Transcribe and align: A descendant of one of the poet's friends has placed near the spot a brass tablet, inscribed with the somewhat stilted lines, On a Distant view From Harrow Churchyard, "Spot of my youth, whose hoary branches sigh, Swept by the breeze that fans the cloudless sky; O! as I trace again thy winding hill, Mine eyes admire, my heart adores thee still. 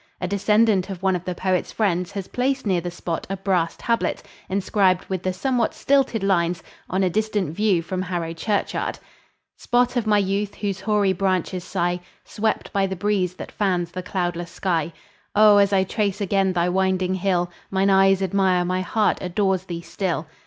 A 0.19 0.27
descendant 0.27 0.89
of 0.89 1.03
one 1.03 1.15
of 1.15 1.25
the 1.25 1.35
poet's 1.35 1.71
friends 1.71 2.11
has 2.13 2.27
placed 2.27 2.65
near 2.65 2.81
the 2.81 2.89
spot 2.89 3.27
a 3.29 3.37
brass 3.37 3.75
tablet, 3.77 4.23
inscribed 4.49 5.05
with 5.09 5.21
the 5.21 5.31
somewhat 5.31 5.75
stilted 5.75 6.23
lines, 6.23 6.63
On 6.89 7.03
a 7.03 7.07
Distant 7.11 7.55
view 7.55 7.83
From 7.83 8.01
Harrow 8.01 8.33
Churchyard, 8.33 8.97
"Spot 9.59 9.95
of 9.95 10.07
my 10.07 10.17
youth, 10.17 10.55
whose 10.55 10.81
hoary 10.81 11.13
branches 11.13 11.63
sigh, 11.63 11.99
Swept 12.25 12.73
by 12.73 12.87
the 12.87 12.95
breeze 12.95 13.35
that 13.35 13.51
fans 13.51 13.91
the 13.91 14.01
cloudless 14.01 14.49
sky; 14.49 14.91
O! 15.35 15.57
as 15.57 15.71
I 15.71 15.83
trace 15.83 16.19
again 16.19 16.53
thy 16.53 16.67
winding 16.67 17.13
hill, 17.13 17.51
Mine 17.69 17.91
eyes 17.91 18.23
admire, 18.23 18.65
my 18.65 18.81
heart 18.81 19.19
adores 19.21 19.65
thee 19.65 19.81
still. 19.81 20.25